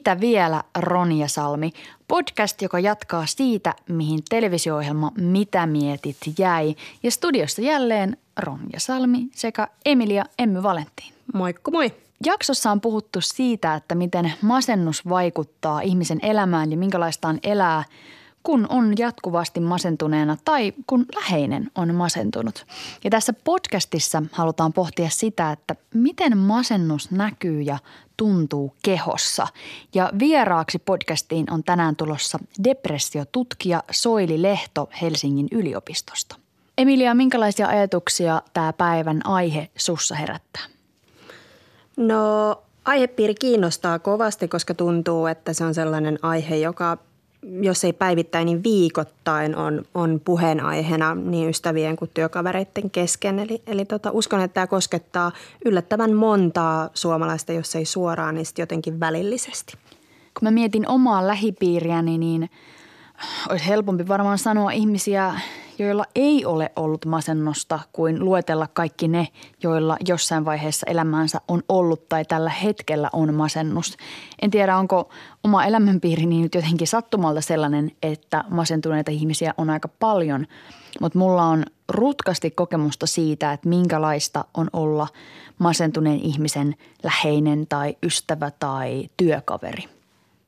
[0.00, 1.72] Mitä vielä, Ronja Salmi?
[2.08, 6.74] Podcast, joka jatkaa siitä, mihin televisio-ohjelma Mitä mietit jäi.
[7.02, 11.12] Ja studiossa jälleen Ronja Salmi sekä Emilia Emmy Valentin.
[11.34, 11.92] Moikka moi!
[12.26, 17.84] Jaksossa on puhuttu siitä, että miten masennus vaikuttaa ihmisen elämään ja minkälaista on elää–
[18.42, 22.66] kun on jatkuvasti masentuneena tai kun läheinen on masentunut.
[23.04, 27.78] Ja tässä podcastissa halutaan pohtia sitä, että miten masennus näkyy ja
[28.16, 29.46] tuntuu kehossa.
[29.94, 36.36] Ja vieraaksi podcastiin on tänään tulossa depressiotutkija Soili Lehto Helsingin yliopistosta.
[36.78, 40.62] Emilia, minkälaisia ajatuksia tämä päivän aihe sussa herättää?
[41.96, 46.98] No aihepiiri kiinnostaa kovasti, koska tuntuu, että se on sellainen aihe, joka
[47.42, 53.38] jos ei päivittäin, niin viikoittain on, on puheenaiheena niin ystävien kuin työkavereiden kesken.
[53.38, 55.32] Eli, eli tota, uskon, että tämä koskettaa
[55.64, 59.72] yllättävän montaa suomalaista, jos ei suoraan, niin jotenkin välillisesti.
[60.38, 62.50] Kun mä mietin omaa lähipiiriäni, niin
[63.50, 65.40] olisi helpompi varmaan sanoa ihmisiä,
[65.84, 69.28] joilla ei ole ollut masennosta, kuin luetella kaikki ne,
[69.62, 73.96] joilla jossain vaiheessa elämäänsä on ollut tai tällä hetkellä on masennus.
[74.42, 75.10] En tiedä, onko
[75.44, 80.46] oma elämänpiirini nyt jotenkin sattumalta sellainen, että masentuneita ihmisiä on aika paljon,
[81.00, 85.08] mutta mulla on rutkasti kokemusta siitä, että minkälaista on olla
[85.58, 89.84] masentuneen ihmisen läheinen tai ystävä tai työkaveri.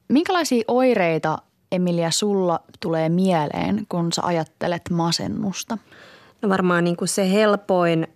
[0.08, 1.38] Minkälaisia oireita
[1.72, 5.78] Emilia, sulla tulee mieleen, kun sä ajattelet masennusta?
[6.42, 8.06] No varmaan niin kuin se helpoin,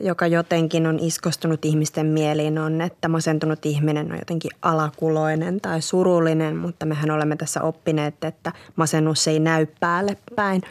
[0.00, 6.56] joka jotenkin on iskostunut ihmisten mieliin, on, että masentunut ihminen on jotenkin alakuloinen tai surullinen,
[6.56, 10.62] mutta mehän olemme tässä oppineet, että masennus ei näy päälle päin.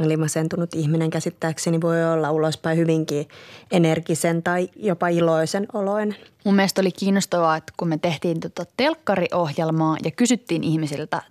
[0.00, 3.28] Eli masentunut ihminen käsittääkseni voi olla ulospäin hyvinkin
[3.70, 6.16] energisen tai jopa iloisen oloinen.
[6.44, 11.22] Mun mielestä oli kiinnostavaa, että kun me tehtiin tota telkkariohjelmaa ja kysyttiin ihmisiltä,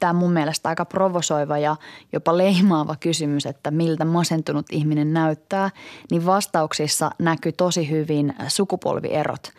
[0.00, 1.76] tämä mun mielestä aika provosoiva ja
[2.12, 5.70] jopa leimaava kysymys, että miltä masentunut ihminen näyttää,
[6.10, 9.52] niin vastauksissa näkyy tosi hyvin sukupolvierot.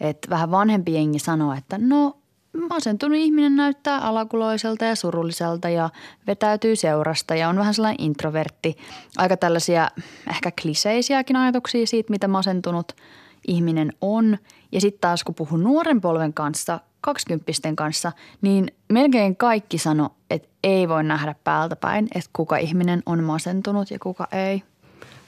[0.00, 2.16] Et vähän vanhempi jengi sanoo, että no
[2.68, 5.90] masentunut ihminen näyttää alakuloiselta ja surulliselta ja
[6.26, 8.76] vetäytyy seurasta ja on vähän sellainen introvertti.
[9.16, 9.88] Aika tällaisia
[10.30, 12.92] ehkä kliseisiäkin ajatuksia siitä, mitä masentunut
[13.48, 14.38] ihminen on.
[14.72, 20.48] Ja sitten taas kun puhun nuoren polven kanssa, kaksikymppisten kanssa, niin melkein kaikki sano, että
[20.64, 24.62] ei voi nähdä päältä päin, että kuka ihminen on masentunut ja kuka ei–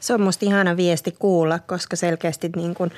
[0.00, 2.90] se on musta ihana viesti kuulla, koska selkeästi niin kuin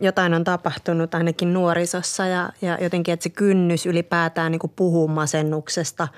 [0.00, 6.08] jotain on tapahtunut ainakin nuorisossa ja, ja jotenkin, että se kynnys ylipäätään niin puhua masennuksesta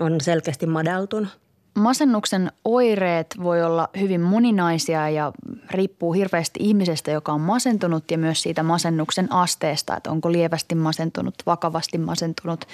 [0.00, 1.28] on selkeästi madaltunut.
[1.74, 5.32] Masennuksen oireet voi olla hyvin moninaisia ja
[5.70, 11.34] riippuu hirveästi ihmisestä, joka on masentunut ja myös siitä masennuksen asteesta, että onko lievästi masentunut,
[11.46, 12.64] vakavasti masentunut.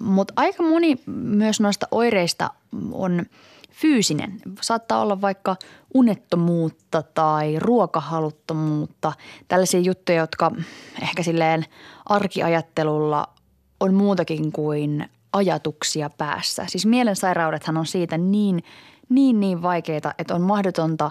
[0.00, 2.50] Mutta aika moni myös noista oireista
[2.92, 3.22] on–
[3.70, 4.40] fyysinen.
[4.60, 5.56] Saattaa olla vaikka
[5.94, 9.12] unettomuutta tai ruokahaluttomuutta,
[9.48, 10.52] tällaisia juttuja, jotka
[11.02, 11.64] ehkä silleen
[12.06, 13.28] arkiajattelulla
[13.80, 16.64] on muutakin kuin ajatuksia päässä.
[16.68, 18.62] Siis mielensairaudethan on siitä niin,
[19.08, 21.10] niin, niin vaikeita, että on mahdotonta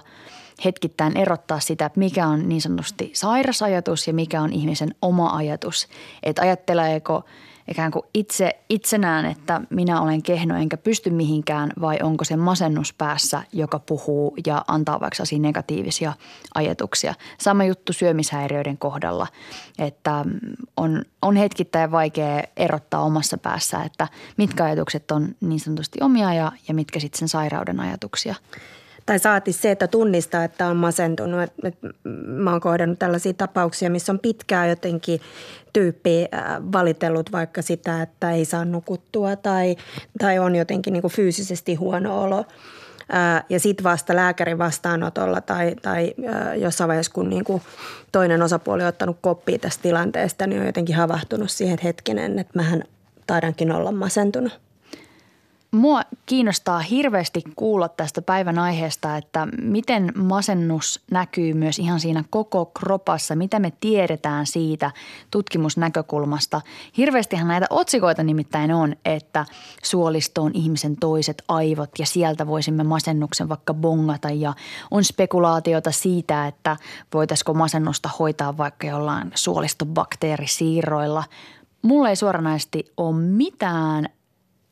[0.65, 5.87] hetkittäin erottaa sitä, mikä on niin sanotusti sairas ajatus ja mikä on ihmisen oma ajatus.
[6.23, 7.23] Että ajatteleeko–
[7.69, 12.93] ikään kuin itse, itsenään, että minä olen kehno enkä pysty mihinkään vai onko se masennus
[12.93, 16.13] päässä, joka puhuu ja antaa vaikka negatiivisia
[16.55, 17.13] ajatuksia.
[17.37, 19.27] Sama juttu syömishäiriöiden kohdalla,
[19.79, 20.25] että
[20.77, 24.07] on, on hetkittäin vaikea erottaa omassa päässä, että
[24.37, 28.35] mitkä ajatukset on niin sanotusti omia ja, ja mitkä sitten sen sairauden ajatuksia
[29.09, 31.41] tai saati se, että tunnistaa, että on masentunut.
[31.41, 31.75] Et, et,
[32.25, 35.21] mä oon kohdannut tällaisia tapauksia, missä on pitkään jotenkin
[35.73, 39.75] tyyppi äh, valitellut vaikka sitä, että ei saa nukuttua tai,
[40.19, 42.45] tai on jotenkin niin kuin fyysisesti huono olo.
[43.13, 47.61] Äh, ja sitten vasta lääkärin vastaanotolla tai, tai äh, jossain vaiheessa, kun niin kuin
[48.11, 52.83] toinen osapuoli on ottanut koppia tästä tilanteesta, niin on jotenkin havahtunut siihen hetkinen, että mähän
[53.27, 54.68] taidankin olla masentunut.
[55.71, 62.65] Mua kiinnostaa hirveästi kuulla tästä päivän aiheesta, että miten masennus näkyy myös ihan siinä koko
[62.65, 64.91] kropassa, mitä me tiedetään siitä
[65.31, 66.61] tutkimusnäkökulmasta.
[66.97, 69.45] Hirveästihan näitä otsikoita nimittäin on, että
[69.83, 74.53] suolisto on ihmisen toiset aivot ja sieltä voisimme masennuksen vaikka bongata ja
[74.91, 76.77] on spekulaatiota siitä, että
[77.13, 81.23] voitaisiko masennusta hoitaa vaikka jollain suolistobakteerisiirroilla.
[81.81, 84.09] Mulla ei suoranaisesti ole mitään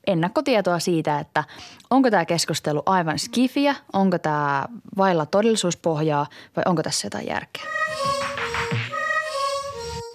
[0.08, 1.44] ennakkotietoa siitä, että
[1.90, 4.66] onko tämä keskustelu aivan skifiä, onko tämä
[4.98, 7.64] vailla todellisuuspohjaa vai onko tässä jotain järkeä.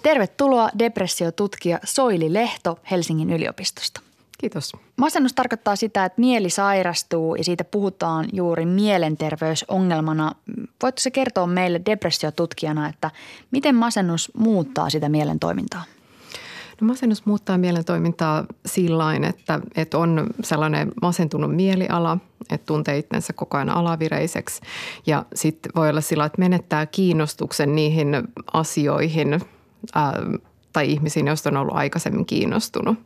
[0.03, 4.01] Tervetuloa depressiotutkija Soili Lehto Helsingin yliopistosta.
[4.37, 4.71] Kiitos.
[4.97, 10.31] Masennus tarkoittaa sitä, että mieli sairastuu ja siitä puhutaan juuri mielenterveysongelmana.
[10.81, 13.11] Voitko se kertoa meille depressiotutkijana, että
[13.51, 15.83] miten masennus muuttaa sitä mielen toimintaa?
[16.83, 22.17] Masennus muuttaa mielen toimintaa sillä että, että on sellainen masentunut mieliala,
[22.51, 24.61] että tuntee itsensä koko ajan alavireiseksi.
[25.05, 28.07] Ja sitten voi olla sillä, että menettää kiinnostuksen niihin
[28.53, 29.41] asioihin
[29.95, 30.13] ää,
[30.73, 32.97] tai ihmisiin, joista on ollut aikaisemmin kiinnostunut.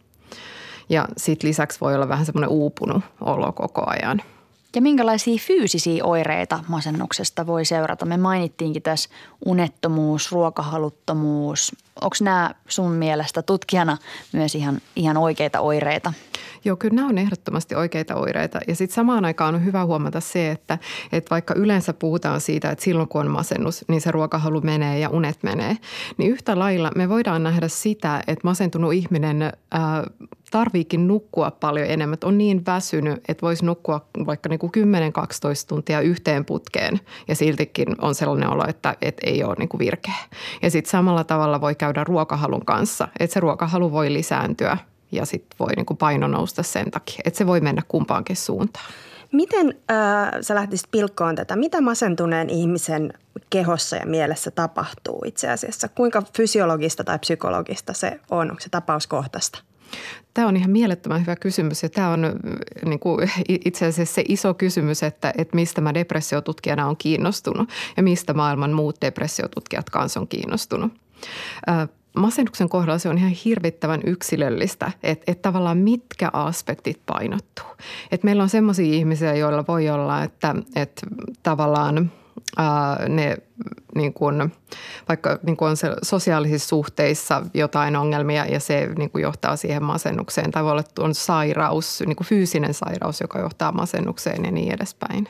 [0.90, 4.22] Ja sitten lisäksi voi olla vähän semmoinen uupunut olo koko ajan–
[4.76, 8.06] ja minkälaisia fyysisiä oireita masennuksesta voi seurata?
[8.06, 9.10] Me mainittiinkin tässä
[9.46, 11.76] unettomuus, ruokahaluttomuus.
[12.02, 13.98] Onko nämä sun mielestä tutkijana
[14.32, 16.14] myös ihan, ihan oikeita oireita?
[16.66, 18.60] Joo, kyllä nämä on ehdottomasti oikeita oireita.
[18.68, 20.78] Ja sitten samaan aikaan on hyvä huomata se, että,
[21.12, 25.10] että vaikka yleensä puhutaan siitä, että silloin kun on masennus, niin se ruokahalu menee ja
[25.10, 25.78] unet menee,
[26.18, 30.04] niin yhtä lailla me voidaan nähdä sitä, että masentunut ihminen ää,
[30.52, 32.14] tarviikin nukkua paljon enemmän.
[32.14, 34.78] Että on niin väsynyt, että voisi nukkua vaikka niin kuin 10-12
[35.68, 40.14] tuntia yhteen putkeen ja siltikin on sellainen olo, että, että ei ole niin kuin virkeä.
[40.62, 44.78] Ja sitten samalla tavalla voi käydä ruokahalun kanssa, että se ruokahalu voi lisääntyä
[45.12, 48.86] ja sitten voi niin kuin paino nousta sen takia, että se voi mennä kumpaankin suuntaan.
[49.32, 51.56] Miten äh, sä lähtisit pilkkoon tätä?
[51.56, 53.14] Mitä masentuneen ihmisen
[53.50, 55.88] kehossa ja mielessä tapahtuu itse asiassa?
[55.88, 58.52] Kuinka fysiologista tai psykologista se on?
[58.52, 59.60] Onko se tapauskohtaista?
[60.34, 62.40] Tämä on ihan mielettömän hyvä kysymys ja tämä on
[62.86, 63.32] niin kuin,
[63.66, 68.72] itse asiassa se iso kysymys, että, että mistä mä depressiotutkijana on kiinnostunut ja mistä maailman
[68.72, 70.94] muut depressiotutkijat kanssa on kiinnostunut.
[72.18, 77.66] Masennuksen kohdalla se on ihan hirvittävän yksilöllistä, että, että tavallaan mitkä aspektit painottuu.
[78.12, 81.02] Että meillä on sellaisia ihmisiä, joilla voi olla, että, että
[81.44, 82.12] tavallaan–
[83.10, 83.38] ne
[83.96, 84.54] niin kuin,
[85.10, 90.52] vaikka niin kuin on se sosiaalisissa suhteissa jotain ongelmia ja se niin johtaa siihen masennukseen
[90.52, 95.28] tai voi olla on sairaus, niin fyysinen sairaus, joka johtaa masennukseen ja niin edespäin.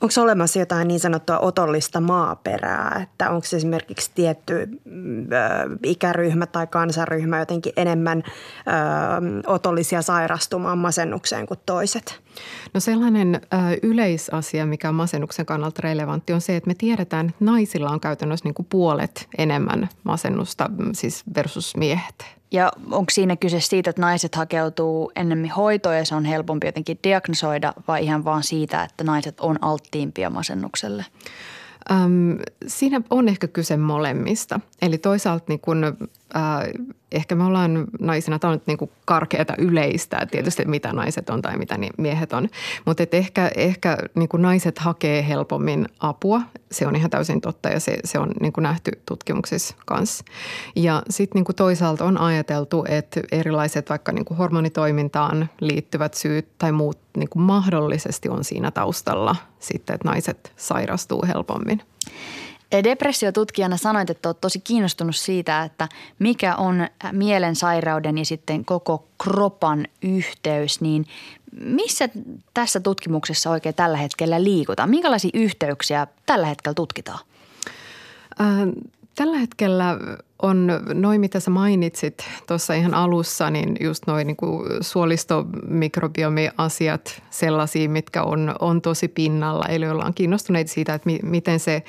[0.00, 5.26] Onko olemassa jotain niin sanottua otollista maaperää, että onko esimerkiksi tietty mm,
[5.82, 8.30] ikäryhmä tai kansaryhmä jotenkin enemmän ö,
[9.46, 12.20] otollisia sairastumaan masennukseen kuin toiset?
[12.74, 17.44] No sellainen ö, yleisasia, mikä on masennuksen kannalta relevantti, on se, että me tiedetään, että
[17.44, 22.24] naisilla on käytännössä niin kuin puolet enemmän masennusta siis versus miehet.
[22.54, 26.98] Ja onko siinä kyse siitä, että naiset hakeutuu ennemmin hoitoon ja se on helpompi jotenkin
[27.04, 31.04] diagnosoida vai ihan vaan siitä, että naiset on alttiimpia masennukselle?
[31.90, 34.60] Öm, siinä on ehkä kyse molemmista.
[34.82, 35.96] Eli toisaalta niin kun,
[36.36, 36.42] äh,
[37.12, 41.42] ehkä me ollaan naisina, tämä on nyt niin kuin karkeata yleistä, tietysti mitä naiset on
[41.42, 42.48] tai mitä miehet on.
[42.84, 46.40] Mutta ehkä, ehkä niin kuin naiset hakee helpommin apua,
[46.70, 50.24] se on ihan täysin totta ja se, se on niin kuin nähty tutkimuksissa kanssa.
[50.76, 56.72] Ja sitten niin toisaalta on ajateltu, että erilaiset vaikka niin kuin hormonitoimintaan liittyvät syyt tai
[56.72, 61.82] muut niin kuin mahdollisesti on siinä taustalla sitten, että naiset sairastuu helpommin.
[62.84, 65.88] Depressiotutkijana sanoit, että olet tosi kiinnostunut siitä, että
[66.18, 71.06] mikä on mielensairauden ja sitten koko kropan yhteys, niin
[71.60, 72.08] missä
[72.54, 74.90] tässä tutkimuksessa oikein tällä hetkellä liikutaan?
[74.90, 77.18] Minkälaisia yhteyksiä tällä hetkellä tutkitaan?
[79.14, 79.98] Tällä hetkellä
[80.42, 84.36] on noin, mitä sä mainitsit tuossa ihan alussa, niin just noin niin
[84.80, 89.64] suolistomikrobiomi-asiat sellaisia, mitkä on, on tosi pinnalla.
[89.68, 91.84] Eli ollaan kiinnostuneita siitä, että mi, miten se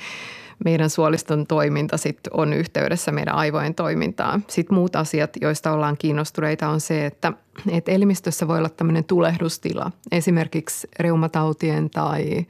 [0.64, 4.44] meidän suoliston toiminta sit on yhteydessä meidän aivojen toimintaan.
[4.48, 7.32] Sitten muut asiat, joista ollaan kiinnostuneita on se, että,
[7.70, 9.92] että elimistössä voi olla tämmöinen tulehdustila.
[10.12, 12.46] Esimerkiksi reumatautien tai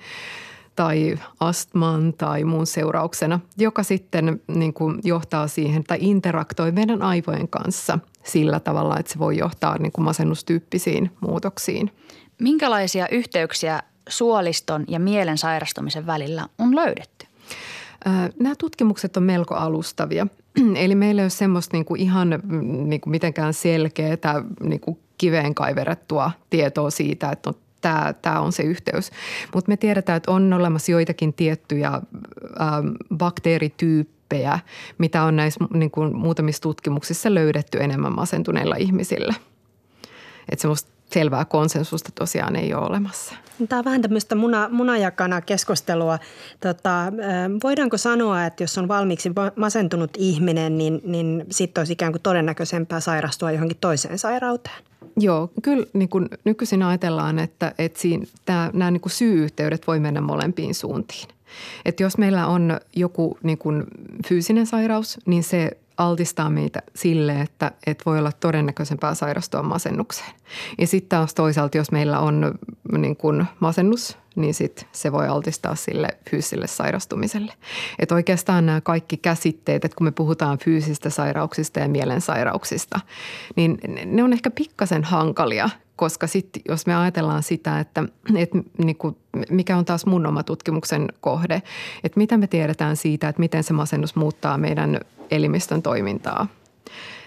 [0.76, 7.48] tai astman tai muun seurauksena, joka sitten niin kuin johtaa siihen tai interaktoi meidän aivojen
[7.48, 11.90] kanssa sillä tavalla, että se voi johtaa niin kuin masennustyyppisiin muutoksiin.
[12.38, 17.25] Minkälaisia yhteyksiä suoliston ja mielen sairastumisen välillä on löydetty?
[18.40, 20.26] Nämä tutkimukset on melko alustavia
[20.84, 22.42] Eli meillä ei ole semmoista niin kuin ihan
[22.84, 28.52] niin kuin mitenkään selkeää niin kuin kiveen kaiverettua tietoa siitä, että no, tämä, tämä on
[28.52, 29.10] se yhteys.
[29.54, 34.58] Mutta me tiedetään, että on olemassa joitakin tiettyjä ähm, bakteerityyppejä,
[34.98, 39.34] mitä on näissä niin kuin muutamissa tutkimuksissa löydetty enemmän masentuneilla ihmisillä.
[40.48, 43.34] Että semmoista selvää konsensusta tosiaan ei ole olemassa.
[43.68, 46.18] Tämä on vähän tämmöistä muna, munajakana keskustelua.
[46.60, 47.12] Tota,
[47.62, 53.00] voidaanko sanoa, että jos on valmiiksi masentunut ihminen, niin, niin sitten olisi ikään kuin todennäköisempää
[53.00, 54.76] sairastua johonkin toiseen sairauteen?
[55.16, 60.00] Joo, kyllä niin kuin nykyisin ajatellaan, että, että siinä, tämä, nämä niin kuin syy-yhteydet voi
[60.00, 61.28] mennä molempiin suuntiin.
[61.84, 63.84] Että jos meillä on joku niin kuin
[64.28, 70.32] fyysinen sairaus, niin se altistaa meitä sille, että, että voi olla todennäköisempää sairastua masennukseen.
[70.78, 72.58] Ja sitten taas toisaalta, jos meillä on
[72.98, 77.52] niin kuin masennus, niin sit se voi altistaa sille fyysiselle sairastumiselle.
[77.98, 83.00] Että oikeastaan nämä kaikki käsitteet, että kun me puhutaan fyysistä sairauksista ja mielensairauksista,
[83.56, 88.04] niin ne on ehkä pikkasen hankalia, koska sitten jos me ajatellaan sitä, että,
[88.36, 89.16] että niin kuin,
[89.50, 91.62] mikä on taas mun oma tutkimuksen kohde,
[92.04, 95.00] että mitä me tiedetään siitä, että miten se masennus muuttaa meidän
[95.30, 96.46] elimistön toimintaa,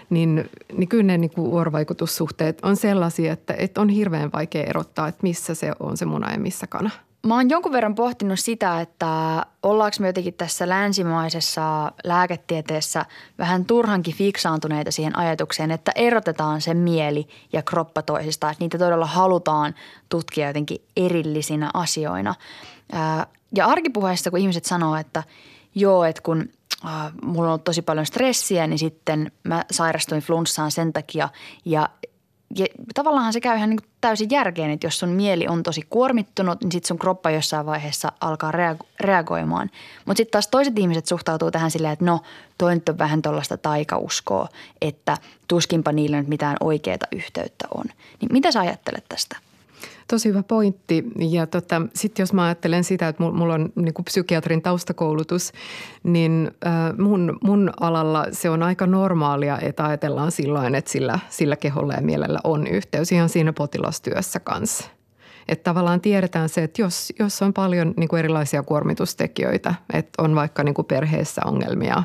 [0.10, 5.08] niin, niin kyllä ne niin kuin vuorovaikutussuhteet on sellaisia, että, että on hirveän vaikea erottaa,
[5.08, 6.90] että missä se on se muna ja missä kana.
[7.28, 13.06] Mä oon jonkun verran pohtinut sitä, että ollaanko me jotenkin tässä länsimaisessa lääketieteessä
[13.38, 19.06] vähän turhankin fiksaantuneita siihen ajatukseen, että erotetaan se mieli ja kroppa toisistaan, että niitä todella
[19.06, 19.76] halutaan
[20.10, 22.36] tutkia jotenkin erillisinä asioina.
[23.56, 25.24] Ja arkipuheessa, kun ihmiset sanoo, että
[25.76, 26.50] joo, että kun
[27.24, 31.30] mulla on ollut tosi paljon stressiä, niin sitten mä sairastuin flunssaan sen takia
[31.66, 31.90] ja
[32.56, 36.62] ja tavallaan se käy ihan niin täysin järkeen, että jos sun mieli on tosi kuormittunut,
[36.62, 38.52] niin sitten sun kroppa jossain vaiheessa alkaa
[39.00, 39.70] reagoimaan.
[40.06, 42.22] Mutta sitten taas toiset ihmiset suhtautuu tähän silleen, että no,
[42.58, 44.48] toi nyt on vähän tuollaista taikauskoa,
[44.82, 47.86] että tuskinpa niillä nyt mitään oikeaa yhteyttä on.
[48.22, 49.49] Niin mitä sä ajattelet tästä?
[50.10, 51.04] Tosi hyvä pointti.
[51.30, 55.52] Ja tota, sitten jos mä ajattelen sitä, että mulla on niin kuin psykiatrin taustakoulutus,
[56.04, 56.52] niin
[56.98, 62.02] mun, mun alalla se on aika normaalia, että ajatellaan silloin, että sillä, sillä keholla ja
[62.02, 64.90] mielellä on yhteys ihan siinä potilastyössä kanssa.
[65.48, 70.36] Että tavallaan tiedetään se, että jos, jos on paljon niin kuin erilaisia kuormitustekijöitä, että on
[70.36, 72.04] vaikka niin kuin perheessä ongelmia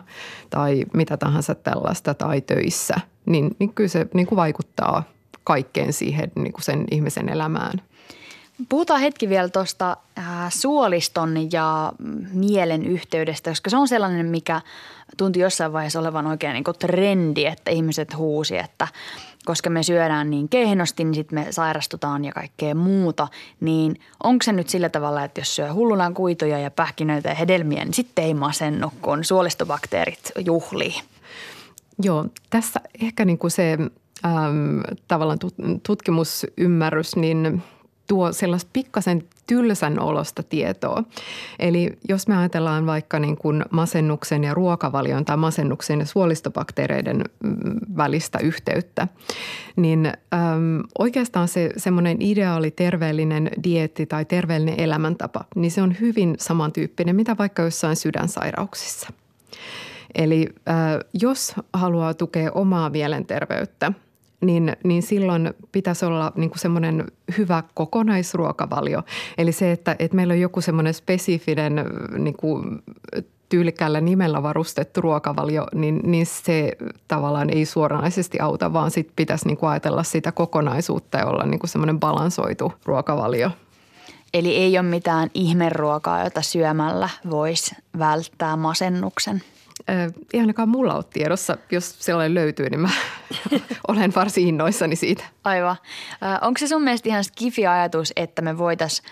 [0.50, 2.94] tai mitä tahansa tällaista tai töissä,
[3.26, 5.02] niin, niin kyllä se niin kuin vaikuttaa
[5.44, 7.80] kaikkeen siihen niin kuin sen ihmisen elämään–
[8.68, 11.92] Puhutaan hetki vielä tuosta äh, suoliston ja
[12.32, 14.60] mielen yhteydestä, koska se on sellainen, mikä
[15.16, 18.88] tunti jossain vaiheessa olevan oikein niin trendi, että ihmiset huusi, että
[19.44, 23.28] koska me syödään niin kehnosti, niin sitten me sairastutaan ja kaikkea muuta.
[23.60, 27.84] Niin onko se nyt sillä tavalla, että jos syö hullunaan kuituja ja pähkinöitä ja hedelmiä,
[27.84, 30.94] niin sitten ei masennu, kun suolistobakteerit juhlii?
[32.02, 33.78] Joo, tässä ehkä niin kuin se
[35.08, 35.38] tavallaan
[35.82, 37.62] tutkimusymmärrys, niin–
[38.06, 41.04] tuo sellaista pikkasen tylsän olosta tietoa.
[41.58, 47.80] Eli jos me ajatellaan vaikka niin kuin masennuksen ja ruokavalion tai masennuksen ja suolistobakteereiden mm,
[47.96, 49.08] välistä yhteyttä,
[49.76, 56.34] niin äm, oikeastaan se semmoinen ideaali terveellinen dietti tai terveellinen elämäntapa, niin se on hyvin
[56.38, 59.12] samantyyppinen, mitä vaikka jossain sydänsairauksissa.
[60.14, 60.74] Eli äh,
[61.20, 63.92] jos haluaa tukea omaa mielenterveyttä–
[64.44, 67.04] niin, niin silloin pitäisi olla niin kuin semmoinen
[67.38, 69.02] hyvä kokonaisruokavalio.
[69.38, 71.84] Eli se, että, että meillä on joku semmoinen spesifinen
[72.18, 72.82] niin kuin
[73.48, 76.72] tyylikkäällä nimellä varustettu ruokavalio, niin, niin se
[77.08, 81.58] tavallaan ei suoranaisesti auta, vaan sit pitäisi niin kuin ajatella sitä kokonaisuutta ja olla niin
[81.58, 83.50] kuin semmoinen balansoitu ruokavalio.
[84.34, 89.42] Eli ei ole mitään ihmeruokaa, jota syömällä voisi välttää masennuksen–
[90.32, 91.56] ei ainakaan mulla ole tiedossa.
[91.72, 92.90] Jos sellainen löytyy, niin mä
[93.88, 95.24] olen varsin innoissani siitä.
[95.44, 95.76] Aivan.
[96.40, 99.10] Onko se sun mielestä ihan skifi-ajatus, että me voitaisiin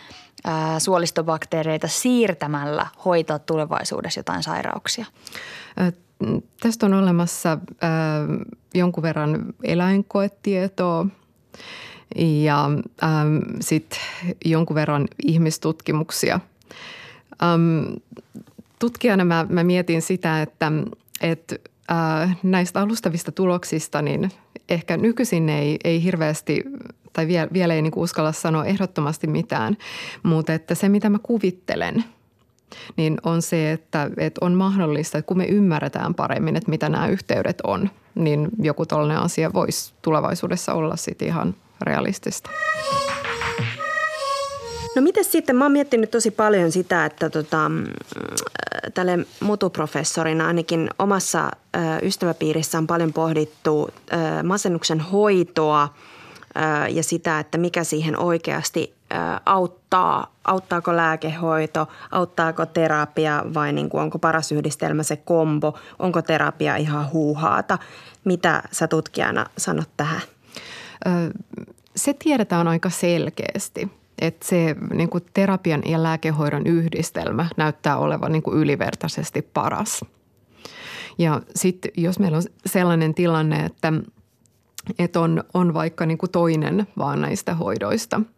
[0.79, 5.07] suolistobakteereita siirtämällä hoitaa tulevaisuudessa jotain sairauksia?
[6.61, 7.59] Tästä on olemassa
[8.75, 11.07] jonkun verran eläinkoetietoa
[12.17, 12.71] ja
[13.61, 13.99] sitten
[14.45, 16.41] jonkun verran ihmistutkimuksia–
[18.83, 20.73] tutkijana mä, mä mietin sitä, että,
[21.21, 21.57] että
[22.43, 24.31] näistä alustavista tuloksista niin
[24.69, 26.65] ehkä nykyisin ei, ei hirveästi
[27.13, 29.77] tai vielä, vielä ei niin uskalla sanoa ehdottomasti mitään,
[30.23, 32.05] mutta että se mitä mä kuvittelen–
[32.97, 37.09] niin on se, että, että on mahdollista, että kun me ymmärretään paremmin, että mitä nämä
[37.09, 42.51] yhteydet on, niin joku tällainen asia voisi tulevaisuudessa olla sitten ihan realistista.
[44.97, 47.85] No miten sitten, mä oon miettinyt tosi paljon sitä, että tota, mm,
[48.95, 55.89] tälle mutuprofessorina ainakin omassa ö, ystäväpiirissä on paljon pohdittu ö, masennuksen hoitoa
[56.57, 60.33] ö, ja sitä, että mikä siihen oikeasti ö, auttaa.
[60.45, 67.11] Auttaako lääkehoito, auttaako terapia vai niin kuin onko paras yhdistelmä se kombo, onko terapia ihan
[67.13, 67.79] huuhaata.
[68.25, 70.21] Mitä sä tutkijana sanot tähän?
[71.97, 73.89] Se tiedetään aika selkeästi–
[74.23, 80.05] että se niin kuin terapian ja lääkehoidon yhdistelmä näyttää olevan niin kuin ylivertaisesti paras.
[81.19, 83.93] Ja sitten jos meillä on sellainen tilanne, että,
[84.99, 88.21] että on, on vaikka niin kuin toinen vaan näistä hoidoista–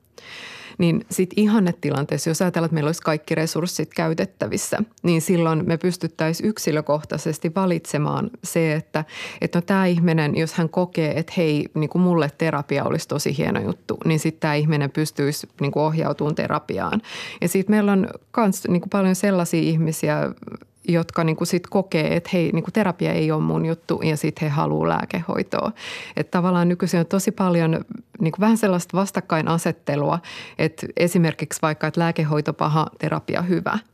[0.79, 6.49] niin sitten ihannetilanteessa, jos ajatellaan, että meillä olisi kaikki resurssit käytettävissä, niin silloin me pystyttäisiin
[6.49, 9.05] yksilökohtaisesti valitsemaan se, että,
[9.41, 13.39] että no tämä ihminen, jos hän kokee, että hei, niin kuin mulle terapia olisi tosi
[13.39, 17.03] hieno juttu, niin sitten tämä ihminen pystyisi niin kuin ohjautumaan terapiaan.
[17.41, 20.33] Ja sitten meillä on myös niin paljon sellaisia ihmisiä,
[20.89, 24.17] jotka niin kuin sit kokee, että hei, niin kuin terapia ei ole mun juttu ja
[24.17, 25.73] sitten he haluaa lääkehoitoa.
[26.17, 27.85] Että tavallaan nykyisin on tosi paljon
[28.21, 30.19] niin kuin vähän sellaista vastakkainasettelua,
[30.59, 33.79] että esimerkiksi vaikka, että lääkehoito paha, terapia hyvä–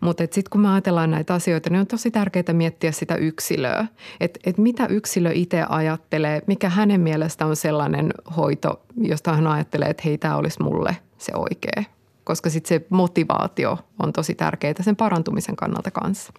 [0.00, 3.86] mutta sitten kun me ajatellaan näitä asioita, niin on tosi tärkeää miettiä sitä yksilöä.
[4.20, 9.88] Että et mitä yksilö itse ajattelee, mikä hänen mielestä on sellainen hoito, josta hän ajattelee,
[9.88, 11.84] että hei, tämä olisi mulle se oikea
[12.24, 16.32] koska sitten se motivaatio on tosi tärkeää sen parantumisen kannalta kanssa.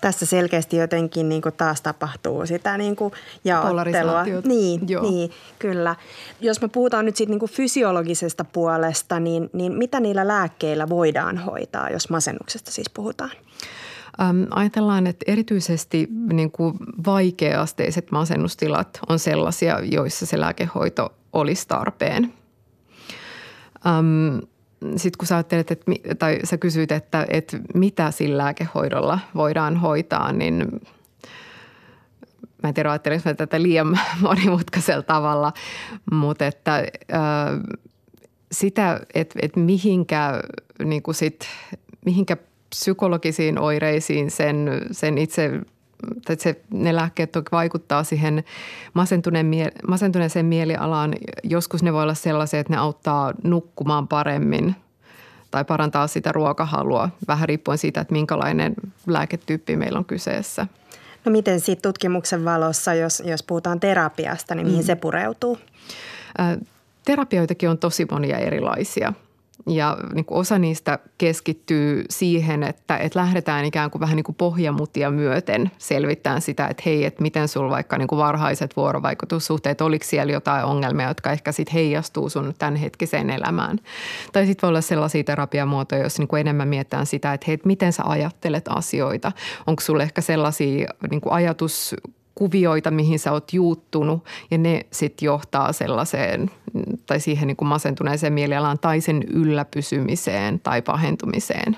[0.00, 3.12] Tässä selkeästi jotenkin niin kuin taas tapahtuu sitä niin kuin
[3.44, 4.24] jaottelua.
[4.44, 5.96] Niin, niin, kyllä.
[6.40, 11.38] Jos me puhutaan nyt siitä niin kuin fysiologisesta puolesta, niin, niin mitä niillä lääkkeillä voidaan
[11.38, 13.30] hoitaa, jos masennuksesta siis puhutaan?
[14.20, 16.74] Ähm, ajatellaan, että erityisesti niin kuin
[17.06, 22.32] vaikeasteiset masennustilat on sellaisia, joissa se lääkehoito olisi tarpeen.
[23.86, 24.38] Ähm,
[24.96, 30.32] sitten kun sä ajattelet, että, tai sä kysyit, että, että mitä sillä lääkehoidolla voidaan hoitaa,
[30.32, 30.80] niin
[32.62, 35.52] mä en tiedä ajattelinko mä tätä liian monimutkaisella tavalla,
[36.12, 36.84] mutta että
[38.52, 40.42] sitä, että, että mihinkä,
[40.84, 41.46] niin sit,
[42.04, 42.36] mihinkä
[42.70, 45.60] psykologisiin oireisiin sen, sen itse
[46.26, 48.44] tai se, ne lääkkeet toki vaikuttaa siihen
[48.94, 49.50] masentuneen
[49.88, 51.14] masentuneeseen mielialaan.
[51.44, 54.76] Joskus ne voi olla sellaisia, että ne auttaa nukkumaan paremmin
[55.50, 58.74] tai parantaa sitä ruokahalua, vähän riippuen siitä, että minkälainen
[59.06, 60.66] lääketyyppi meillä on kyseessä.
[61.24, 64.86] No miten siitä tutkimuksen valossa, jos, jos puhutaan terapiasta, niin mihin mm.
[64.86, 65.58] se pureutuu?
[67.04, 69.12] terapioitakin on tosi monia erilaisia–
[69.70, 74.36] ja niin kuin osa niistä keskittyy siihen, että, että lähdetään ikään kuin vähän niin kuin
[74.36, 80.04] pohjamutia myöten selvittämään sitä, että hei, että miten sulla vaikka niin kuin varhaiset vuorovaikutussuhteet, oliko
[80.04, 83.78] siellä jotain ongelmia, jotka ehkä sitten heijastuu sun tämänhetkiseen elämään.
[84.32, 87.66] Tai sitten voi olla sellaisia terapiamuotoja, jos niin kuin enemmän mietitään sitä, että hei, että
[87.66, 89.32] miten sä ajattelet asioita.
[89.66, 91.96] Onko sulla ehkä sellaisia niin kuin ajatus
[92.40, 96.50] kuvioita, mihin sä oot juuttunut ja ne sitten johtaa sellaiseen
[97.06, 101.76] tai siihen niin kuin masentuneeseen mielialaan tai sen ylläpysymiseen tai pahentumiseen.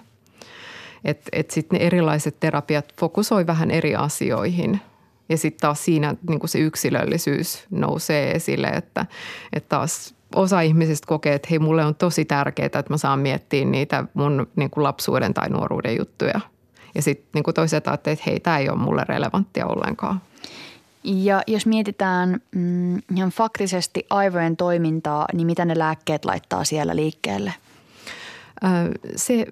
[1.05, 4.81] Että et sitten ne erilaiset terapiat fokusoi vähän eri asioihin
[5.29, 9.07] ja sitten taas siinä niin kuin se yksilöllisyys nousee esille, että,
[9.53, 13.65] että taas osa ihmisistä kokee, että hei mulle on tosi tärkeää, että mä saan miettiä
[13.65, 16.41] niitä mun niin kuin lapsuuden tai nuoruuden juttuja.
[16.95, 20.21] Ja sitten niin toiset ajattelee, että hei tämä ei ole mulle relevanttia ollenkaan.
[21.05, 27.55] Ja jos mietitään mm, ihan faktisesti aivojen toimintaa, niin mitä ne lääkkeet laittaa siellä liikkeelle?
[29.17, 29.47] Se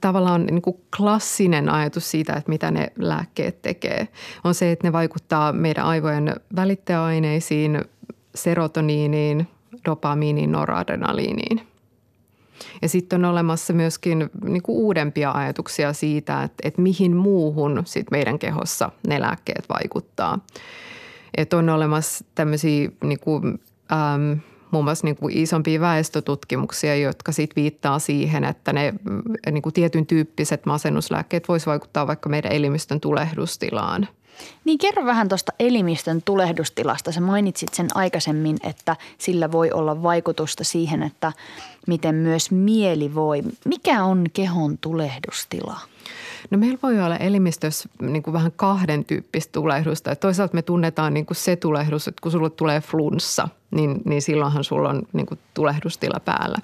[0.00, 4.08] tavallaan niin kuin klassinen ajatus siitä, että mitä ne lääkkeet tekee,
[4.44, 7.84] on se, että ne vaikuttaa meidän aivojen välittäjäaineisiin,
[8.34, 9.48] serotoniiniin,
[9.84, 11.60] dopamiiniin, noradrenaliiniin–
[12.82, 18.10] ja sitten on olemassa myöskin niin kuin uudempia ajatuksia siitä, että, että mihin muuhun sit
[18.10, 20.38] meidän kehossa ne lääkkeet vaikuttaa.
[21.36, 23.60] Että on olemassa tämmöisiä niin kuin,
[23.92, 28.94] äm, muun muassa niin kuin isompia väestötutkimuksia, jotka sit viittaa siihen, että ne
[29.50, 34.08] niin kuin tietyn tyyppiset masennuslääkkeet voisivat vaikuttaa vaikka meidän elimistön tulehdustilaan–
[34.66, 37.12] niin kerro vähän tuosta elimistön tulehdustilasta.
[37.12, 41.32] Sä mainitsit sen aikaisemmin, että sillä voi olla vaikutusta siihen, että
[41.86, 43.42] miten myös mieli voi.
[43.64, 45.80] Mikä on kehon tulehdustila?
[46.50, 50.12] No meillä voi olla elimistössä niin kuin vähän kahden tyyppistä tulehdusta.
[50.12, 54.22] Et toisaalta me tunnetaan niin kuin se tulehdus, että kun sulle tulee flunssa, niin, niin
[54.22, 56.58] silloinhan sulla on niin kuin tulehdustila päällä.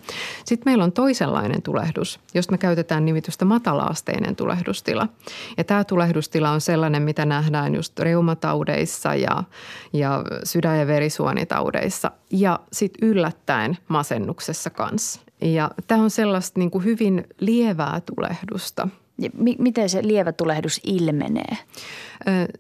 [0.45, 5.09] Sitten meillä on toisenlainen tulehdus, josta me käytetään nimitystä matalaasteinen tulehdustila.
[5.57, 9.45] Ja tämä tulehdustila on sellainen, mitä nähdään just reumataudeissa ja,
[9.93, 15.21] ja sydän- ja verisuonitaudeissa ja sitten yllättäen masennuksessa kanssa.
[15.41, 18.89] Ja tämä on sellaista niin kuin hyvin lievää tulehdusta.
[19.19, 21.57] Ja mi- miten se lievä tulehdus ilmenee?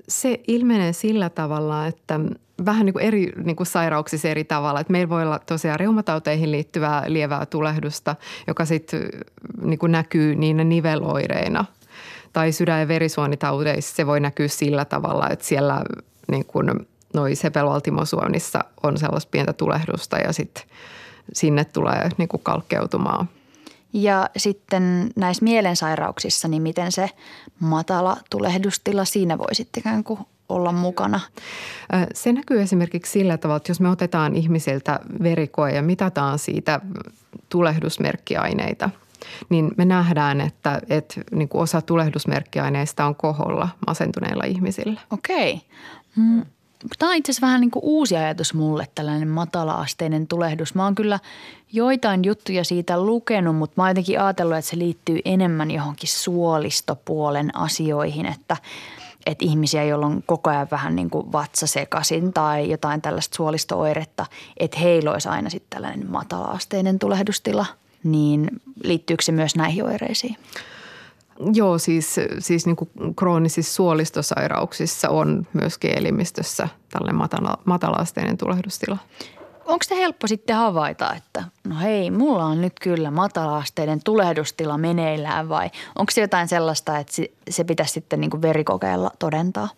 [0.09, 2.21] Se ilmenee sillä tavalla, että
[2.66, 4.81] vähän niin kuin eri niin kuin sairauksissa eri tavalla.
[4.81, 8.16] Että meillä voi olla tosiaan reumatauteihin liittyvää lievää tulehdusta,
[8.47, 9.09] joka sitten
[9.62, 11.64] niin näkyy niin niveloireina.
[12.33, 15.83] Tai sydän- ja verisuonitaudeissa se voi näkyä sillä tavalla, että siellä
[16.31, 16.71] niin kuin
[17.14, 20.64] noi sepelvaltimosuonissa on sellaista pientä tulehdusta ja sitten
[21.33, 23.29] sinne tulee niin kuin kalkkeutumaan.
[23.92, 27.11] Ja sitten näissä mielensairauksissa, niin miten se
[27.61, 31.21] matala tulehdustila siinä voi sitten ikään kuin olla mukana?
[32.14, 36.81] Se näkyy esimerkiksi sillä tavalla, että jos me otetaan ihmisiltä verikoe ja mitataan siitä
[37.49, 38.90] tulehdusmerkkiaineita,
[39.49, 45.01] niin me nähdään, että, että niin kuin osa tulehdusmerkkiaineista on koholla masentuneilla ihmisillä.
[45.11, 45.61] Okei.
[46.17, 46.43] Mm.
[46.99, 50.75] Tämä on itse asiassa vähän niin kuin uusi ajatus mulle, tällainen matala-asteinen tulehdus.
[50.75, 51.19] Mä oon kyllä
[51.73, 57.57] joitain juttuja siitä lukenut, mutta mä oon jotenkin ajatellut, että se liittyy enemmän johonkin suolistopuolen
[57.57, 58.57] asioihin, että,
[59.27, 64.27] että ihmisiä, joilla on koko ajan vähän niin kuin vatsa sekaisin tai jotain tällaista suolistooiretta,
[64.57, 67.67] että heillä olisi aina sitten tällainen matala-asteinen tulehdustila.
[68.05, 70.37] Niin liittyykö se myös näihin oireisiin?
[71.55, 78.99] Joo, siis, siis niin kuin kroonisissa suolistosairauksissa on myös elimistössä tällainen matala, matala-asteinen tulehdustila.
[79.73, 85.49] Onko se helppo sitten havaita, että no hei, mulla on nyt kyllä matala-asteinen tulehdustila meneillään
[85.49, 87.13] vai onko se jotain sellaista, että
[87.51, 89.69] se pitäisi sitten niin kuin verikokeella todentaa?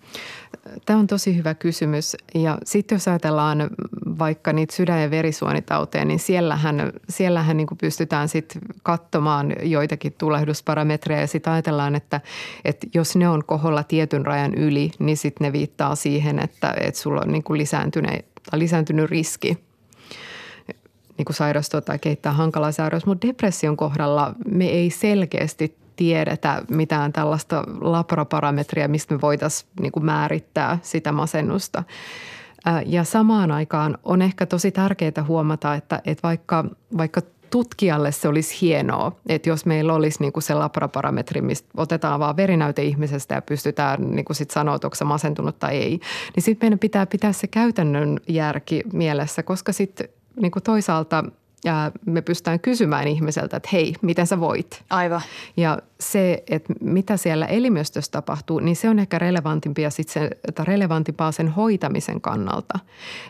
[0.87, 2.17] Tämä on tosi hyvä kysymys.
[2.35, 3.71] Ja sitten jos ajatellaan
[4.19, 11.27] vaikka niitä sydän- ja verisuonitauteja, niin siellähän, siellähän niin pystytään sitten katsomaan joitakin tulehdusparametreja ja
[11.27, 12.21] sitten ajatellaan, että,
[12.65, 17.01] että jos ne on koholla tietyn rajan yli, niin sitten ne viittaa siihen, että, että
[17.01, 19.59] sulla on niin lisääntynyt, lisääntynyt riski
[21.18, 23.07] niin kuin sairastua tai kehittää hankala sairaus.
[23.07, 30.05] Mutta depression kohdalla me ei selkeästi tiedetä mitään tällaista labraparametria, mistä me voitaisiin niin kuin
[30.05, 31.83] määrittää sitä masennusta.
[32.87, 36.64] Ja samaan aikaan on ehkä tosi tärkeää huomata, että, että vaikka,
[36.96, 42.20] vaikka tutkijalle se olisi hienoa, että jos meillä olisi niin kuin se labraparametri, mistä otetaan
[42.20, 46.00] vaan verinäyte ihmisestä ja pystytään niin kuin sit sanoa, että onko se masentunut tai ei,
[46.37, 51.25] niin sitten meidän pitää pitää se käytännön järki mielessä, koska sitten niin kuin toisaalta–
[51.64, 54.83] ja me pystytään kysymään ihmiseltä, että hei, miten sä voit?
[54.90, 55.20] Aivan.
[55.57, 60.66] Ja se, että mitä siellä elimistössä tapahtuu, niin se on ehkä relevantimpia sit sen, tai
[60.66, 62.79] relevantimpaa sen hoitamisen kannalta.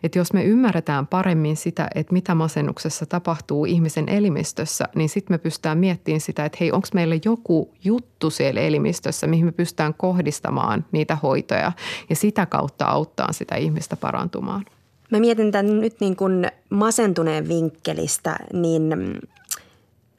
[0.03, 5.39] Että jos me ymmärretään paremmin sitä, että mitä masennuksessa tapahtuu ihmisen elimistössä, niin sitten me
[5.39, 10.85] pystytään miettimään sitä, että hei, onko meillä joku juttu siellä elimistössä, mihin me pystytään kohdistamaan
[10.93, 11.73] niitä hoitoja
[12.11, 14.65] ja sitä kautta auttaa sitä ihmistä parantumaan.
[15.11, 18.93] Mä mietin tämän nyt niin kuin masentuneen vinkkelistä, niin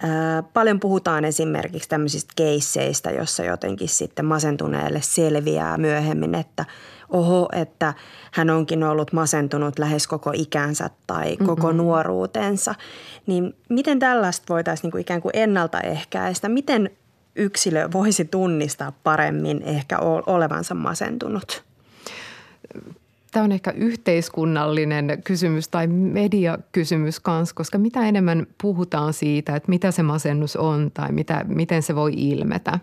[0.03, 6.65] ää, paljon puhutaan esimerkiksi tämmöisistä keisseistä, jossa jotenkin sitten masentuneelle selviää myöhemmin, että
[7.09, 7.93] oho, että
[8.31, 11.77] hän onkin ollut masentunut lähes koko ikänsä tai koko mm-hmm.
[11.77, 12.75] nuoruutensa.
[13.27, 16.49] Niin miten tällaista voitaisiin niin kuin ikään kuin ennaltaehkäistä?
[16.49, 16.89] Miten
[17.35, 21.63] yksilö voisi tunnistaa paremmin ehkä olevansa masentunut?
[23.35, 29.91] Tämä on ehkä yhteiskunnallinen kysymys tai mediakysymys kanssa, koska mitä enemmän puhutaan siitä, että mitä
[29.91, 32.79] se masennus on tai mitä, miten se voi ilmetä,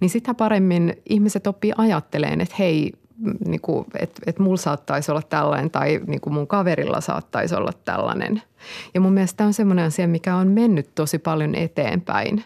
[0.00, 2.92] niin sitä paremmin ihmiset oppii ajattelemaan, että hei,
[3.46, 7.72] niin kuin, että, että mulla saattaisi olla tällainen tai niin kuin mun kaverilla saattaisi olla
[7.84, 8.42] tällainen.
[8.94, 12.44] Ja mun mielestä tämä on semmoinen asia, mikä on mennyt tosi paljon eteenpäin.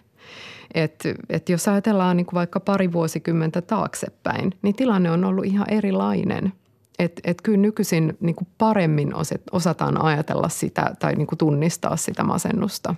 [0.74, 5.70] Että et jos ajatellaan niin kuin vaikka pari vuosikymmentä taaksepäin, niin tilanne on ollut ihan
[5.70, 6.52] erilainen–
[6.98, 9.12] että et kyllä nykyisin niin paremmin
[9.52, 12.94] osataan ajatella sitä tai niin tunnistaa sitä masennusta.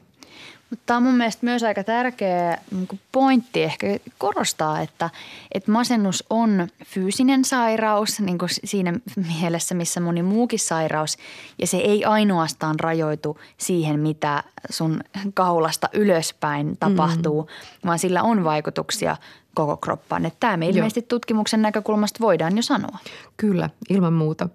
[0.70, 3.87] Mutta tämä on mun mielestä myös aika tärkeä niin pointti ehkä
[4.18, 5.11] korostaa, että,
[5.52, 8.92] että masennus on fyysinen sairaus niin kuin siinä
[9.40, 11.16] mielessä, missä moni muukin sairaus.
[11.59, 15.00] Ja se ei ainoastaan rajoitu siihen, mitä sun
[15.35, 17.87] kaulasta ylöspäin tapahtuu, mm.
[17.87, 19.16] vaan sillä on vaikutuksia
[19.55, 20.26] koko kroppaan.
[20.26, 21.09] Että tämä me ilmeisesti Joo.
[21.09, 22.98] tutkimuksen näkökulmasta voidaan jo sanoa.
[23.37, 24.48] Kyllä, ilman muuta.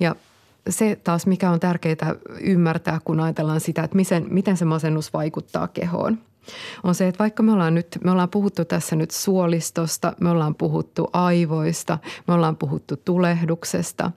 [0.00, 0.14] Ja
[0.68, 5.68] se taas, mikä on tärkeää ymmärtää, kun ajatellaan sitä, että miten, miten se masennus vaikuttaa
[5.68, 6.18] kehoon,
[6.82, 10.54] on se, että vaikka me ollaan nyt, me ollaan puhuttu tässä nyt suolistosta, me ollaan
[10.54, 11.98] puhuttu aivoista,
[12.28, 14.10] me ollaan puhuttu tulehduksesta,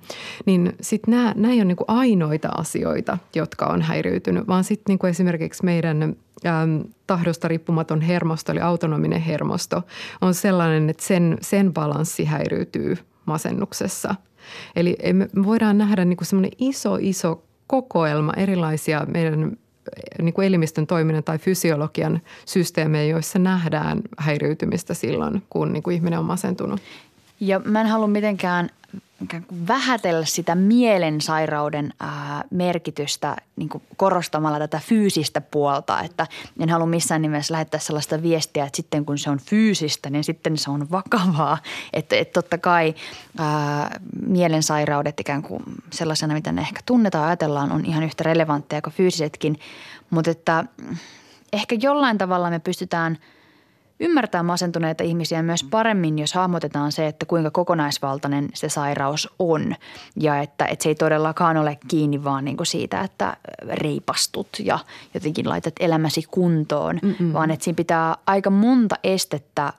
[0.46, 5.10] niin sitten nämä, nämä ei ole niin ainoita asioita, jotka on häiriytynyt, vaan sitten niin
[5.10, 9.82] esimerkiksi meidän äm, tahdosta riippumaton hermosto, eli autonominen hermosto,
[10.22, 14.16] on sellainen, että sen, sen balanssi häiriytyy masennuksessa.
[14.76, 19.58] Eli me voidaan nähdä niin semmoinen iso, iso kokoelma erilaisia meidän
[20.22, 26.20] niin kuin elimistön toiminnan tai fysiologian systeemejä, joissa nähdään häiriytymistä silloin, kun niin kuin ihminen
[26.20, 26.82] on masentunut.
[27.40, 28.70] Ja mä en halua mitenkään
[29.68, 36.02] vähätellä sitä mielensairauden ää, merkitystä niin kuin korostamalla tätä fyysistä puolta.
[36.02, 36.28] Että
[36.60, 40.58] en halua missään nimessä lähettää sellaista viestiä, että sitten kun se on fyysistä, niin sitten
[40.58, 41.58] se on vakavaa.
[41.94, 42.96] Että, että totta kai
[43.38, 48.82] ää, mielensairaudet ikään kuin sellaisena, mitä ne ehkä tunnetaan ja ajatellaan, on ihan yhtä relevantteja
[48.82, 49.60] kuin fyysisetkin.
[50.10, 50.66] Mutta että
[51.54, 53.18] ehkä jollain tavalla me pystytään–
[54.00, 59.76] ymmärtää masentuneita ihmisiä myös paremmin, jos hahmotetaan se, että kuinka kokonaisvaltainen se sairaus on.
[60.16, 63.38] Ja että, että se ei todellakaan ole kiinni vaan niin kuin siitä, että
[63.70, 64.80] reipastut ja
[65.14, 67.34] jotenkin laitat elämäsi kuntoon, Mm-mm.
[67.34, 69.74] vaan että siinä pitää aika monta estettä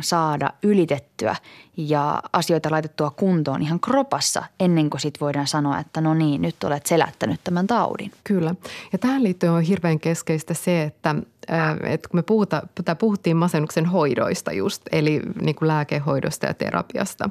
[0.00, 1.36] saada ylitettyä
[1.76, 6.64] ja asioita laitettua kuntoon ihan kropassa ennen kuin sit voidaan sanoa, että no niin, nyt
[6.64, 8.12] olet selättänyt tämän taudin.
[8.24, 8.54] Kyllä.
[8.92, 11.14] Ja tähän liittyen on hirveän keskeistä se, että–
[11.82, 12.62] että kun me puhuta,
[12.98, 17.30] puhuttiin masennuksen hoidoista just, eli niin kuin lääkehoidosta ja terapiasta,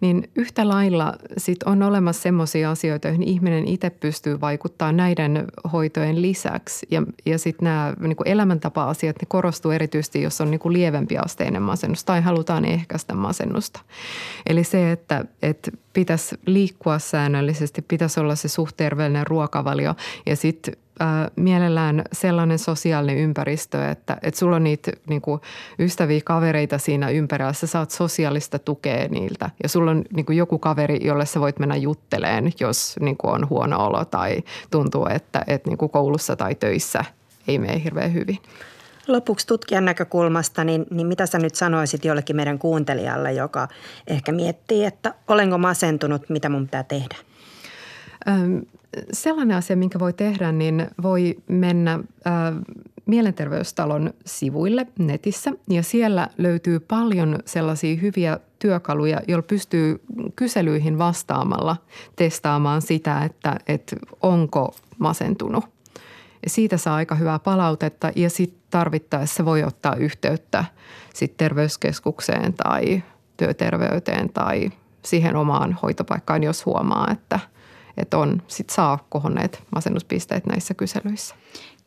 [0.00, 6.22] niin yhtä lailla sit on olemassa sellaisia asioita, joihin ihminen itse pystyy vaikuttaa näiden hoitojen
[6.22, 6.86] lisäksi.
[6.90, 11.62] Ja, ja sitten nämä niin elämäntapa-asiat, ne korostuu erityisesti, jos on niin kuin lievempi asteinen
[11.62, 13.80] masennus tai halutaan ehkäistä masennusta.
[14.46, 19.94] Eli se, että, että pitäisi liikkua säännöllisesti, pitäisi olla se suhteervellinen ruokavalio
[20.26, 25.40] ja sitten äh, mielellään sellainen sosiaalinen ympäristö, että, että sulla on niitä niin kuin,
[25.78, 30.58] ystäviä, kavereita siinä ympärillä, sä saat sosiaalista tukea niiltä ja sulla on niin kuin, joku
[30.58, 35.44] kaveri, jolle sä voit mennä jutteleen, jos niin kuin, on huono olo tai tuntuu, että,
[35.46, 37.04] että niin kuin koulussa tai töissä
[37.48, 38.38] ei mene hirveän hyvin.
[39.08, 43.68] Lopuksi tutkijan näkökulmasta, niin, niin mitä sä nyt sanoisit jollekin meidän kuuntelijalle, joka
[44.06, 47.16] ehkä miettii, että olenko masentunut, mitä mun pitää tehdä?
[49.12, 52.32] sellainen asia, minkä voi tehdä, niin voi mennä äh,
[53.06, 60.00] Mielenterveystalon sivuille netissä ja siellä löytyy paljon sellaisia hyviä työkaluja, joilla pystyy
[60.36, 61.76] kyselyihin vastaamalla
[62.16, 65.75] testaamaan sitä, että, että onko masentunut.
[66.46, 70.64] Ja siitä saa aika hyvää palautetta ja sitten tarvittaessa voi ottaa yhteyttä
[71.14, 73.02] sit terveyskeskukseen tai
[73.36, 74.70] työterveyteen tai
[75.02, 77.40] siihen omaan hoitopaikkaan, jos huomaa, että–
[77.96, 81.34] että on, sit saa kohonneet masennuspisteet näissä kyselyissä.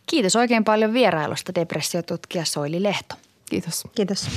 [0.05, 3.15] Kiitos oikein paljon vierailusta depressiotutkija Soili Lehto.
[3.49, 3.87] Kiitos.
[3.95, 4.29] Kiitos.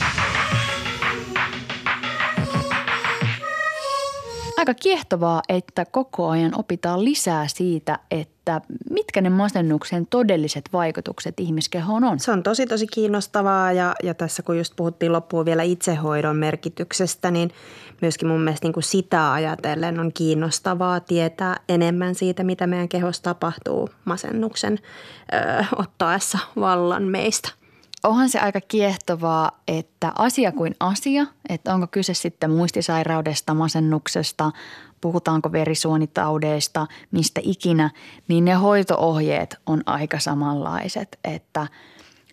[4.63, 12.05] Aika kiehtovaa, että koko ajan opitaan lisää siitä, että mitkä ne masennuksen todelliset vaikutukset ihmiskehoon
[12.05, 12.21] on.
[12.21, 17.31] Se on tosi tosi kiinnostavaa ja, ja tässä kun just puhuttiin loppuun vielä itsehoidon merkityksestä,
[17.31, 17.51] niin
[18.01, 23.23] myöskin mun mielestä niin kuin sitä ajatellen on kiinnostavaa tietää enemmän siitä, mitä meidän kehossa
[23.23, 24.79] tapahtuu masennuksen
[25.33, 27.62] ö, ottaessa vallan meistä.
[28.03, 34.53] Onhan se aika kiehtovaa, että asia kuin asia, että onko kyse sitten muistisairaudesta, masennuksesta,
[35.01, 37.91] puhutaanko verisuonitaudeista, mistä ikinä,
[38.29, 41.67] niin ne hoitoohjeet on aika samanlaiset, että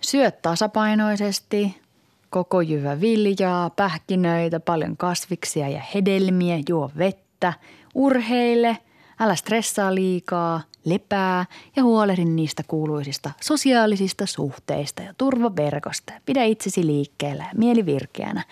[0.02, 1.82] syöt tasapainoisesti,
[2.30, 7.54] koko jyvä viljaa, pähkinöitä, paljon kasviksia ja hedelmiä, juo vettä,
[7.96, 8.78] urheile,
[9.20, 16.14] älä stressaa liikaa, lepää ja huolehdi niistä kuuluisista sosiaalisista suhteista ja turvaverkosta.
[16.26, 18.44] Pidä itsesi liikkeellä ja mieli virkeänä.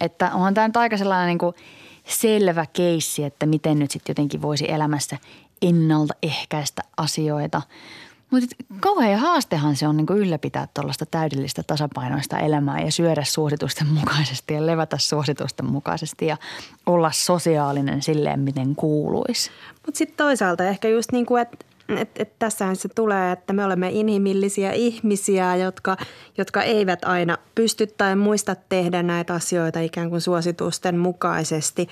[0.00, 1.54] Että onhan tämä nyt aika sellainen niin kuin
[2.08, 5.18] selvä keissi, että miten nyt sitten jotenkin voisi elämässä
[5.62, 7.62] ennaltaehkäistä asioita–
[8.34, 14.54] mutta kauhean haastehan se on niin ylläpitää tuollaista täydellistä tasapainoista elämää ja syödä suositusten mukaisesti
[14.54, 16.36] ja levätä suositusten mukaisesti ja
[16.86, 19.50] olla sosiaalinen silleen, miten kuuluisi.
[19.86, 21.56] Mutta sitten toisaalta ehkä just niin kuin, että
[21.88, 25.96] et, et tässähän se tulee, että me olemme inhimillisiä ihmisiä, jotka,
[26.38, 31.88] jotka eivät aina pysty tai muista tehdä näitä asioita ikään kuin suositusten mukaisesti.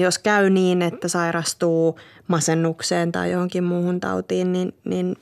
[0.00, 5.16] Jos käy niin, että sairastuu masennukseen tai johonkin muuhun tautiin, niin, niin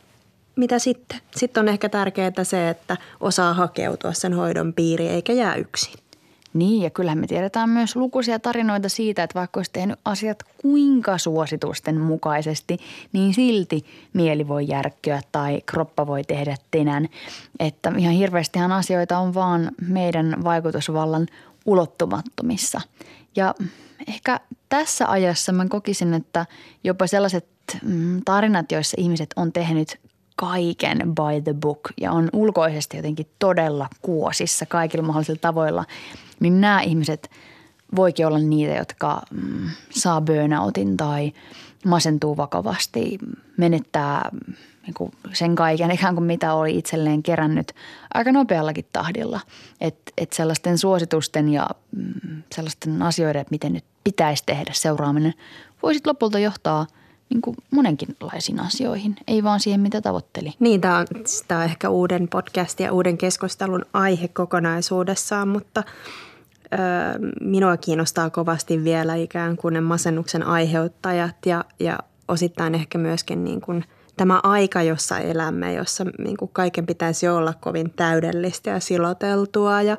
[0.57, 1.21] mitä sitten?
[1.37, 6.10] Sitten on ehkä tärkeää se, että osaa hakeutua sen hoidon piiriin eikä jää yksin.
[6.55, 11.19] Niin ja kyllähän me tiedetään myös lukuisia tarinoita siitä, että vaikka olisi tehnyt asiat kuinka
[11.19, 12.79] suositusten mukaisesti,
[13.13, 17.09] niin silti mieli voi järkkyä tai kroppa voi tehdä tenän.
[17.61, 21.27] Että ihan hirveästihan asioita on vaan meidän vaikutusvallan
[21.67, 22.81] ulottumattomissa.
[23.37, 23.55] Ja
[24.09, 26.47] ehkä tässä ajassa mä kokisin, että
[26.85, 27.47] jopa sellaiset
[27.83, 30.01] mm, tarinat, joissa ihmiset on tehnyt
[30.41, 35.85] kaiken by the book ja on ulkoisesti jotenkin todella kuosissa kaikilla mahdollisilla tavoilla,
[36.41, 37.31] niin nämä ihmiset
[37.97, 41.33] voikin olla niitä, jotka mm, saa burnoutin tai
[41.85, 43.19] masentuu vakavasti,
[43.57, 44.31] menettää
[44.87, 47.73] niin sen kaiken ikään kuin mitä oli itselleen kerännyt
[48.15, 49.41] aika nopeallakin tahdilla.
[49.81, 55.35] Että et sellaisten suositusten ja mm, sellaisten asioiden, että miten nyt pitäisi tehdä seuraaminen,
[55.83, 56.87] voisit lopulta johtaa
[57.31, 60.53] niin kuin monenkinlaisiin asioihin, ei vaan siihen, mitä tavoitteli.
[60.61, 61.07] Niin, tämä on,
[61.49, 65.83] tämä on ehkä uuden podcastin ja uuden keskustelun aihe kokonaisuudessaan, mutta
[66.73, 66.77] ö,
[67.41, 73.61] minua kiinnostaa kovasti vielä ikään kuin ne masennuksen aiheuttajat ja, ja osittain ehkä myöskin niin
[73.61, 73.85] kuin–
[74.17, 79.97] tämä aika, jossa elämme, jossa niin kuin kaiken pitäisi olla kovin täydellistä ja siloteltua ja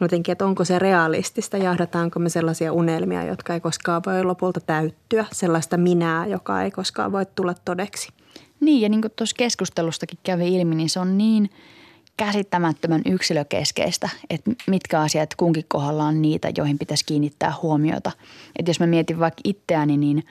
[0.00, 5.24] jotenkin, että onko se realistista, jahdataanko me sellaisia unelmia, jotka ei koskaan voi lopulta täyttyä,
[5.32, 8.08] sellaista minää, joka ei koskaan voi tulla todeksi.
[8.60, 11.50] Niin ja niin kuin tuossa keskustelustakin kävi ilmi, niin se on niin
[12.16, 18.12] käsittämättömän yksilökeskeistä, että mitkä asiat kunkin kohdalla on niitä, joihin pitäisi kiinnittää huomiota.
[18.58, 20.22] Että jos mä mietin vaikka itseäni, niin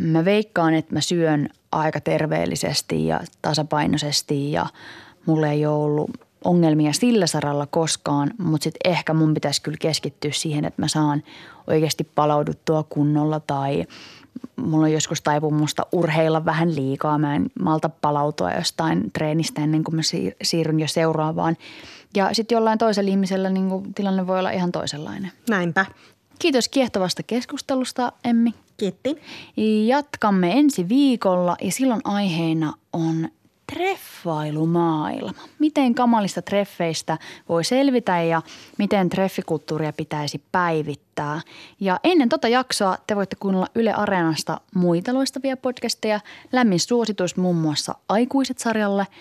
[0.00, 4.66] mä veikkaan, että mä syön aika terveellisesti ja tasapainoisesti ja
[5.26, 6.10] mulle ei ole ollut
[6.44, 11.22] ongelmia sillä saralla koskaan, mutta sitten ehkä mun pitäisi kyllä keskittyä siihen, että mä saan
[11.66, 13.84] oikeasti palauduttua kunnolla tai
[14.56, 17.18] mulla on joskus taipumusta urheilla vähän liikaa.
[17.18, 20.02] Mä en malta palautua jostain treenistä ennen kuin mä
[20.42, 21.56] siirryn jo seuraavaan.
[22.14, 25.32] Ja sitten jollain toisella ihmisellä niin tilanne voi olla ihan toisenlainen.
[25.48, 25.86] Näinpä.
[26.38, 28.54] Kiitos kiehtovasta keskustelusta, Emmi.
[28.80, 29.16] Kiitti.
[29.86, 33.28] Jatkamme ensi viikolla ja silloin aiheena on
[33.72, 35.42] treffailumaailma.
[35.58, 38.42] Miten kamalista treffeistä voi selvitä ja
[38.78, 41.40] miten treffikulttuuria pitäisi päivittää.
[41.80, 46.20] Ja ennen tota jaksoa te voitte kuunnella Yle Areenasta muita loistavia podcasteja.
[46.52, 49.06] Lämmin suositus muun muassa Aikuiset-sarjalle–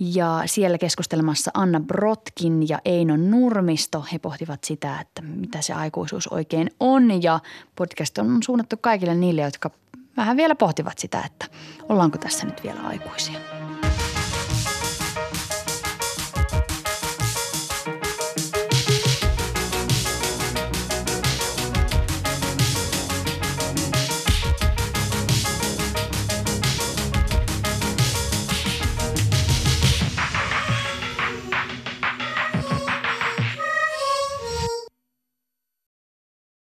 [0.00, 4.04] ja siellä keskustelemassa Anna Brotkin ja Eino Nurmisto.
[4.12, 7.22] He pohtivat sitä, että mitä se aikuisuus oikein on.
[7.22, 7.40] Ja
[7.76, 9.70] podcast on suunnattu kaikille niille, jotka
[10.16, 11.46] vähän vielä pohtivat sitä, että
[11.88, 13.57] ollaanko tässä nyt vielä aikuisia.